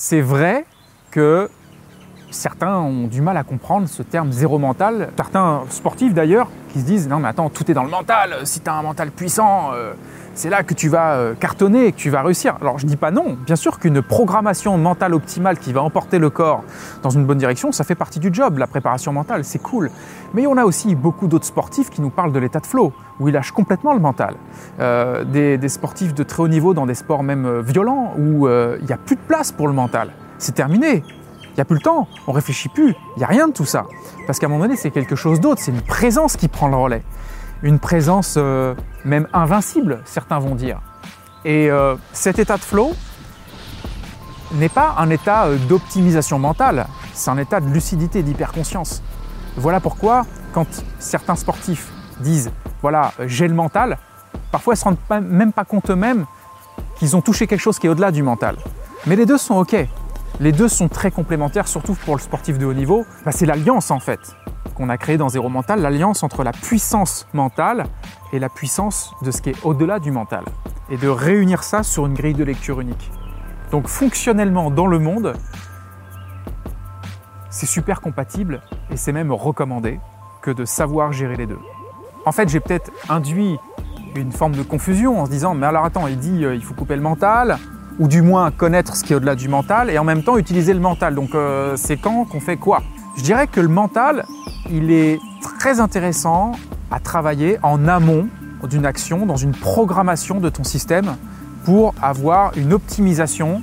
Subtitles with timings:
[0.00, 0.64] C'est vrai
[1.10, 1.50] que
[2.30, 5.10] certains ont du mal à comprendre ce terme zéro mental.
[5.16, 8.60] Certains sportifs d'ailleurs qui se disent non mais attends, tout est dans le mental, si
[8.60, 9.92] tu as un mental puissant, euh,
[10.34, 12.56] c'est là que tu vas euh, cartonner, que tu vas réussir.
[12.60, 16.30] Alors je dis pas non, bien sûr qu'une programmation mentale optimale qui va emporter le
[16.30, 16.62] corps
[17.02, 19.90] dans une bonne direction, ça fait partie du job, la préparation mentale, c'est cool.
[20.34, 23.28] Mais on a aussi beaucoup d'autres sportifs qui nous parlent de l'état de flow, où
[23.28, 24.34] ils lâchent complètement le mental.
[24.80, 28.92] Euh, des, sportifs de très haut niveau dans des sports même violents, où il n'y
[28.92, 30.10] a plus de place pour le mental.
[30.38, 31.02] C'est terminé.
[31.58, 33.86] N'y a plus le temps, on réfléchit plus, il n'y a rien de tout ça.
[34.26, 36.76] Parce qu'à un moment donné, c'est quelque chose d'autre, c'est une présence qui prend le
[36.76, 37.02] relais
[37.62, 38.74] une présence euh,
[39.04, 40.80] même invincible, certains vont dire.
[41.44, 42.92] Et euh, cet état de flow
[44.54, 49.02] n'est pas un état euh, d'optimisation mentale, c'est un état de lucidité, d'hyperconscience.
[49.56, 50.66] Voilà pourquoi, quand
[50.98, 51.90] certains sportifs
[52.20, 53.98] disent voilà, j'ai le mental,
[54.52, 56.26] parfois ils ne se rendent même pas compte eux-mêmes
[56.96, 58.56] qu'ils ont touché quelque chose qui est au-delà du mental.
[59.06, 59.74] Mais les deux sont OK.
[60.40, 63.04] Les deux sont très complémentaires, surtout pour le sportif de haut niveau.
[63.24, 64.36] Bah, c'est l'alliance en fait
[64.78, 67.84] qu'on a créé dans Zéro Mental, l'alliance entre la puissance mentale
[68.32, 70.44] et la puissance de ce qui est au-delà du mental.
[70.88, 73.10] Et de réunir ça sur une grille de lecture unique.
[73.72, 75.34] Donc fonctionnellement dans le monde,
[77.50, 79.98] c'est super compatible et c'est même recommandé
[80.42, 81.58] que de savoir gérer les deux.
[82.24, 83.58] En fait, j'ai peut-être induit
[84.14, 86.74] une forme de confusion en se disant mais alors attends, il dit euh, il faut
[86.74, 87.58] couper le mental
[87.98, 90.72] ou du moins connaître ce qui est au-delà du mental et en même temps utiliser
[90.74, 91.14] le mental.
[91.14, 92.82] Donc euh, c'est quand qu'on fait quoi?
[93.16, 94.24] Je dirais que le mental,
[94.70, 96.52] il est très intéressant
[96.90, 98.28] à travailler en amont
[98.68, 101.16] d'une action, dans une programmation de ton système
[101.64, 103.62] pour avoir une optimisation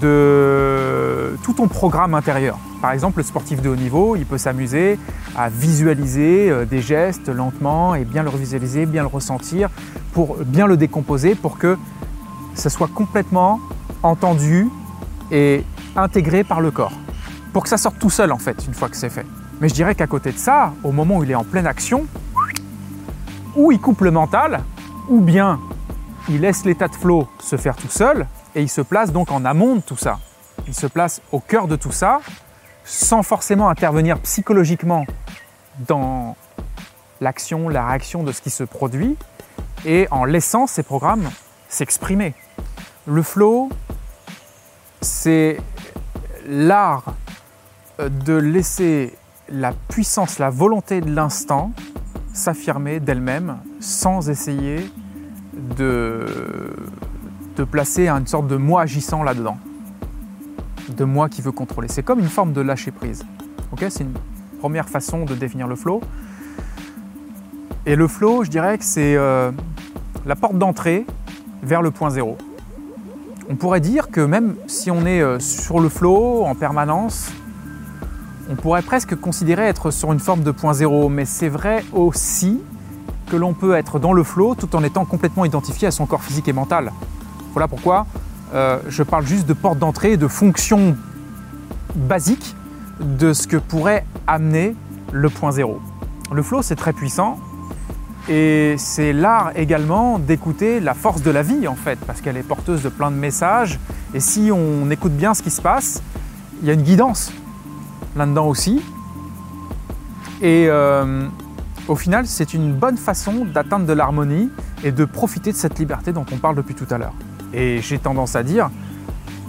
[0.00, 2.58] de tout ton programme intérieur.
[2.80, 4.98] Par exemple, le sportif de haut niveau, il peut s'amuser
[5.36, 9.70] à visualiser euh, des gestes lentement et bien le visualiser, bien le ressentir,
[10.12, 11.78] pour bien le décomposer, pour que
[12.54, 13.60] ça soit complètement
[14.02, 14.68] entendu
[15.30, 15.64] et
[15.96, 16.92] intégré par le corps.
[17.52, 19.26] Pour que ça sorte tout seul en fait, une fois que c'est fait.
[19.60, 22.06] Mais je dirais qu'à côté de ça, au moment où il est en pleine action,
[23.54, 24.62] ou il coupe le mental,
[25.08, 25.60] ou bien
[26.28, 29.44] il laisse l'état de flow se faire tout seul, et il se place donc en
[29.44, 30.18] amont de tout ça.
[30.66, 32.20] Il se place au cœur de tout ça,
[32.84, 35.06] sans forcément intervenir psychologiquement
[35.86, 36.36] dans
[37.20, 39.16] l'action, la réaction de ce qui se produit,
[39.84, 41.30] et en laissant ces programmes
[41.72, 42.34] s'exprimer.
[43.06, 43.70] Le flow,
[45.00, 45.58] c'est
[46.46, 47.14] l'art
[47.98, 49.16] de laisser
[49.48, 51.72] la puissance, la volonté de l'instant
[52.32, 54.90] s'affirmer d'elle-même sans essayer
[55.76, 56.26] de,
[57.56, 59.58] de placer une sorte de moi agissant là-dedans,
[60.96, 61.88] de moi qui veut contrôler.
[61.88, 63.24] C'est comme une forme de lâcher prise.
[63.78, 64.14] c'est une
[64.60, 66.00] première façon de définir le flow.
[67.84, 69.50] Et le flow, je dirais que c'est euh,
[70.24, 71.04] la porte d'entrée
[71.62, 72.36] vers le point zéro.
[73.48, 77.30] On pourrait dire que même si on est euh, sur le flow en permanence,
[78.50, 82.60] on pourrait presque considérer être sur une forme de point zéro, mais c'est vrai aussi
[83.30, 86.22] que l'on peut être dans le flow tout en étant complètement identifié à son corps
[86.22, 86.92] physique et mental.
[87.52, 88.06] Voilà pourquoi
[88.54, 90.96] euh, je parle juste de porte d'entrée, de fonction
[91.94, 92.54] basique
[93.00, 94.74] de ce que pourrait amener
[95.12, 95.80] le point zéro.
[96.32, 97.38] Le flow, c'est très puissant
[98.28, 102.42] et c'est l'art également d'écouter la force de la vie en fait, parce qu'elle est
[102.42, 103.78] porteuse de plein de messages
[104.14, 106.02] et si on écoute bien ce qui se passe,
[106.60, 107.32] il y a une guidance
[108.14, 108.82] là-dedans aussi.
[110.40, 111.26] Et euh,
[111.88, 114.50] au final, c'est une bonne façon d'atteindre de l'harmonie
[114.84, 117.14] et de profiter de cette liberté dont on parle depuis tout à l'heure.
[117.52, 118.70] Et j'ai tendance à dire,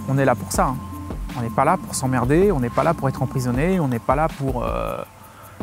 [0.08, 0.66] on est là pour ça.
[0.66, 0.76] Hein.
[1.36, 3.98] On n'est pas là pour s'emmerder, on n'est pas là pour être emprisonné, on n'est
[3.98, 5.02] pas là pour euh,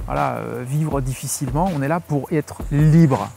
[0.05, 3.29] voilà, euh, vivre difficilement, on est là pour être libre.